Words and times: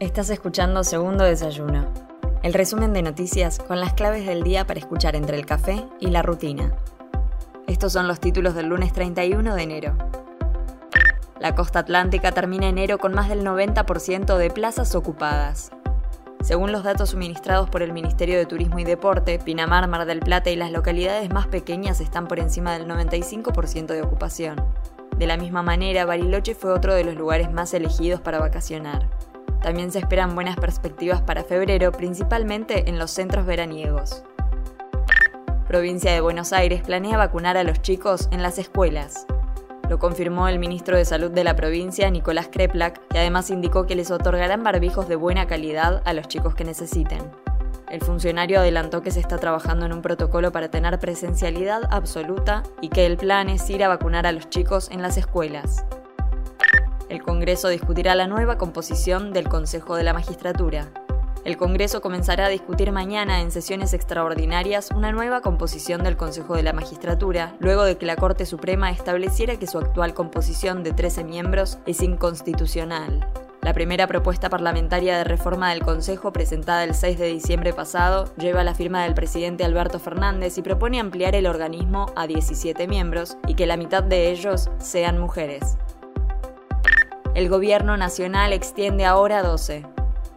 Estás 0.00 0.28
escuchando 0.30 0.82
Segundo 0.82 1.22
Desayuno, 1.22 1.86
el 2.42 2.52
resumen 2.52 2.92
de 2.92 3.02
noticias 3.02 3.60
con 3.60 3.78
las 3.78 3.94
claves 3.94 4.26
del 4.26 4.42
día 4.42 4.66
para 4.66 4.80
escuchar 4.80 5.14
entre 5.14 5.36
el 5.36 5.46
café 5.46 5.84
y 6.00 6.08
la 6.08 6.20
rutina. 6.20 6.74
Estos 7.68 7.92
son 7.92 8.08
los 8.08 8.18
títulos 8.18 8.56
del 8.56 8.66
lunes 8.66 8.92
31 8.92 9.54
de 9.54 9.62
enero. 9.62 9.96
La 11.38 11.54
costa 11.54 11.78
atlántica 11.78 12.32
termina 12.32 12.66
enero 12.66 12.98
con 12.98 13.14
más 13.14 13.28
del 13.28 13.44
90% 13.44 14.36
de 14.36 14.50
plazas 14.50 14.96
ocupadas. 14.96 15.70
Según 16.42 16.72
los 16.72 16.82
datos 16.82 17.10
suministrados 17.10 17.70
por 17.70 17.80
el 17.80 17.92
Ministerio 17.92 18.36
de 18.36 18.46
Turismo 18.46 18.80
y 18.80 18.84
Deporte, 18.84 19.38
Pinamar, 19.38 19.86
Mar 19.86 20.06
del 20.06 20.18
Plata 20.18 20.50
y 20.50 20.56
las 20.56 20.72
localidades 20.72 21.30
más 21.30 21.46
pequeñas 21.46 22.00
están 22.00 22.26
por 22.26 22.40
encima 22.40 22.72
del 22.72 22.88
95% 22.88 23.86
de 23.86 24.02
ocupación. 24.02 24.56
De 25.16 25.28
la 25.28 25.36
misma 25.36 25.62
manera, 25.62 26.04
Bariloche 26.04 26.56
fue 26.56 26.72
otro 26.72 26.94
de 26.94 27.04
los 27.04 27.14
lugares 27.14 27.52
más 27.52 27.72
elegidos 27.74 28.20
para 28.20 28.40
vacacionar. 28.40 29.08
También 29.64 29.90
se 29.90 29.98
esperan 29.98 30.34
buenas 30.34 30.56
perspectivas 30.56 31.22
para 31.22 31.42
febrero, 31.42 31.90
principalmente 31.90 32.86
en 32.86 32.98
los 32.98 33.10
centros 33.10 33.46
veraniegos. 33.46 34.22
Provincia 35.66 36.12
de 36.12 36.20
Buenos 36.20 36.52
Aires 36.52 36.82
planea 36.82 37.16
vacunar 37.16 37.56
a 37.56 37.64
los 37.64 37.80
chicos 37.80 38.28
en 38.30 38.42
las 38.42 38.58
escuelas. 38.58 39.26
Lo 39.88 39.98
confirmó 39.98 40.48
el 40.48 40.58
ministro 40.58 40.98
de 40.98 41.06
Salud 41.06 41.30
de 41.30 41.44
la 41.44 41.56
provincia, 41.56 42.10
Nicolás 42.10 42.48
Kreplak, 42.52 43.08
que 43.08 43.18
además 43.18 43.48
indicó 43.48 43.86
que 43.86 43.94
les 43.94 44.10
otorgarán 44.10 44.62
barbijos 44.62 45.08
de 45.08 45.16
buena 45.16 45.46
calidad 45.46 46.02
a 46.04 46.12
los 46.12 46.28
chicos 46.28 46.54
que 46.54 46.64
necesiten. 46.64 47.22
El 47.88 48.02
funcionario 48.02 48.58
adelantó 48.58 49.00
que 49.00 49.12
se 49.12 49.20
está 49.20 49.38
trabajando 49.38 49.86
en 49.86 49.94
un 49.94 50.02
protocolo 50.02 50.52
para 50.52 50.70
tener 50.70 50.98
presencialidad 50.98 51.88
absoluta 51.90 52.64
y 52.82 52.90
que 52.90 53.06
el 53.06 53.16
plan 53.16 53.48
es 53.48 53.70
ir 53.70 53.82
a 53.82 53.88
vacunar 53.88 54.26
a 54.26 54.32
los 54.32 54.50
chicos 54.50 54.90
en 54.90 55.00
las 55.00 55.16
escuelas. 55.16 55.86
El 57.14 57.22
Congreso 57.22 57.68
discutirá 57.68 58.16
la 58.16 58.26
nueva 58.26 58.58
composición 58.58 59.32
del 59.32 59.48
Consejo 59.48 59.94
de 59.94 60.02
la 60.02 60.12
Magistratura. 60.12 60.90
El 61.44 61.56
Congreso 61.56 62.00
comenzará 62.00 62.46
a 62.46 62.48
discutir 62.48 62.90
mañana 62.90 63.40
en 63.40 63.52
sesiones 63.52 63.94
extraordinarias 63.94 64.90
una 64.90 65.12
nueva 65.12 65.40
composición 65.40 66.02
del 66.02 66.16
Consejo 66.16 66.56
de 66.56 66.64
la 66.64 66.72
Magistratura, 66.72 67.54
luego 67.60 67.84
de 67.84 67.98
que 67.98 68.06
la 68.06 68.16
Corte 68.16 68.46
Suprema 68.46 68.90
estableciera 68.90 69.56
que 69.60 69.68
su 69.68 69.78
actual 69.78 70.12
composición 70.12 70.82
de 70.82 70.90
13 70.90 71.22
miembros 71.22 71.78
es 71.86 72.02
inconstitucional. 72.02 73.24
La 73.62 73.72
primera 73.72 74.08
propuesta 74.08 74.50
parlamentaria 74.50 75.16
de 75.16 75.22
reforma 75.22 75.70
del 75.70 75.84
Consejo, 75.84 76.32
presentada 76.32 76.82
el 76.82 76.96
6 76.96 77.16
de 77.16 77.28
diciembre 77.28 77.72
pasado, 77.72 78.34
lleva 78.36 78.64
la 78.64 78.74
firma 78.74 79.04
del 79.04 79.14
presidente 79.14 79.64
Alberto 79.64 80.00
Fernández 80.00 80.58
y 80.58 80.62
propone 80.62 80.98
ampliar 80.98 81.36
el 81.36 81.46
organismo 81.46 82.06
a 82.16 82.26
17 82.26 82.88
miembros 82.88 83.36
y 83.46 83.54
que 83.54 83.66
la 83.66 83.76
mitad 83.76 84.02
de 84.02 84.32
ellos 84.32 84.68
sean 84.80 85.20
mujeres. 85.20 85.78
El 87.34 87.48
gobierno 87.48 87.96
nacional 87.96 88.52
extiende 88.52 89.04
ahora 89.04 89.42
12. 89.42 89.84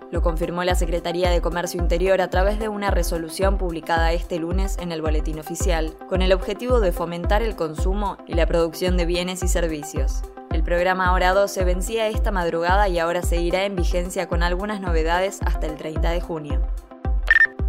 Lo 0.10 0.24
confirmó 0.24 0.64
la 0.64 0.74
Secretaría 0.74 1.30
de 1.30 1.42
Comercio 1.42 1.80
Interior 1.80 2.22
a 2.22 2.32
través 2.32 2.58
de 2.58 2.70
una 2.70 2.90
resolución 2.90 3.60
publicada 3.60 4.14
este 4.14 4.40
lunes 4.40 4.80
en 4.80 4.92
el 4.92 5.04
Boletín 5.04 5.38
Oficial, 5.38 5.94
con 6.10 6.24
el 6.24 6.34
objetivo 6.34 6.80
de 6.80 6.92
fomentar 6.92 7.44
el 7.44 7.56
consumo 7.56 8.18
y 8.26 8.34
la 8.34 8.48
producción 8.48 8.98
de 8.98 9.06
bienes 9.06 9.44
y 9.44 9.48
servicios. 9.48 10.24
El 10.52 10.64
programa 10.64 11.14
Hora 11.14 11.34
12 11.34 11.66
vencía 11.66 12.08
esta 12.08 12.32
madrugada 12.32 12.90
y 12.90 12.98
ahora 12.98 13.22
seguirá 13.22 13.66
en 13.66 13.76
vigencia 13.76 14.28
con 14.28 14.42
algunas 14.42 14.82
novedades 14.82 15.38
hasta 15.46 15.68
el 15.68 15.76
30 15.76 16.10
de 16.10 16.22
junio. 16.22 16.62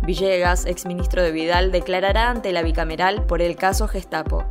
Villegas, 0.05 0.65
exministro 0.65 1.23
de 1.23 1.33
Vidal, 1.33 1.71
declarará 1.71 2.31
ante 2.31 2.51
la 2.53 2.63
bicameral 2.63 3.27
por 3.27 3.43
el 3.43 3.57
caso 3.57 3.89
Gestapo. 3.89 4.47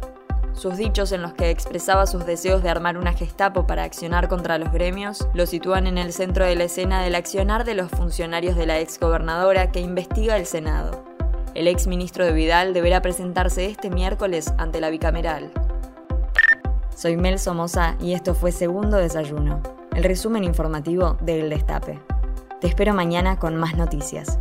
Sus 0.57 0.75
dichos 0.75 1.11
en 1.11 1.21
los 1.21 1.33
que 1.33 1.51
expresaba 1.51 2.07
sus 2.07 2.25
deseos 2.25 2.63
de 2.63 2.69
armar 2.69 2.97
una 2.97 3.13
Gestapo 3.13 3.67
para 3.67 3.83
accionar 3.83 4.27
contra 4.27 4.57
los 4.57 4.71
gremios 4.71 5.27
lo 5.35 5.45
sitúan 5.45 5.85
en 5.85 5.99
el 5.99 6.11
centro 6.11 6.45
de 6.45 6.55
la 6.55 6.63
escena 6.63 7.03
del 7.03 7.13
accionar 7.13 7.63
de 7.63 7.75
los 7.75 7.91
funcionarios 7.91 8.55
de 8.55 8.65
la 8.65 8.79
exgobernadora 8.79 9.71
que 9.71 9.81
investiga 9.81 10.35
el 10.35 10.47
Senado. 10.47 11.03
El 11.53 11.67
ex 11.67 11.85
ministro 11.85 12.25
de 12.25 12.31
Vidal 12.31 12.73
deberá 12.73 13.03
presentarse 13.03 13.67
este 13.67 13.91
miércoles 13.91 14.51
ante 14.57 14.81
la 14.81 14.89
bicameral. 14.89 15.51
Soy 16.95 17.17
Mel 17.17 17.37
Somoza 17.37 17.95
y 18.01 18.13
esto 18.13 18.33
fue 18.33 18.51
Segundo 18.51 18.97
Desayuno, 18.97 19.61
el 19.95 20.03
resumen 20.03 20.43
informativo 20.43 21.17
de 21.21 21.41
El 21.41 21.49
Destape. 21.51 21.99
Te 22.61 22.67
espero 22.67 22.95
mañana 22.95 23.37
con 23.37 23.57
más 23.57 23.75
noticias. 23.75 24.39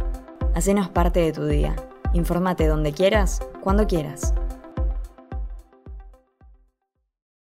Hacenos 0.54 0.88
parte 0.88 1.20
de 1.20 1.32
tu 1.32 1.44
día. 1.44 1.76
Infórmate 2.14 2.66
donde 2.66 2.94
quieras, 2.94 3.40
cuando 3.60 3.86
quieras. 3.86 4.32